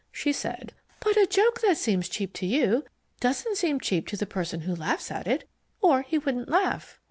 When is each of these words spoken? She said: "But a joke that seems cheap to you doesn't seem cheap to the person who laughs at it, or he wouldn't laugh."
She 0.11 0.33
said: 0.33 0.73
"But 0.99 1.15
a 1.15 1.27
joke 1.27 1.61
that 1.61 1.77
seems 1.77 2.09
cheap 2.09 2.33
to 2.33 2.47
you 2.47 2.85
doesn't 3.19 3.55
seem 3.57 3.79
cheap 3.79 4.07
to 4.07 4.17
the 4.17 4.25
person 4.25 4.61
who 4.61 4.75
laughs 4.75 5.11
at 5.11 5.27
it, 5.27 5.47
or 5.79 6.01
he 6.01 6.17
wouldn't 6.17 6.49
laugh." 6.49 6.99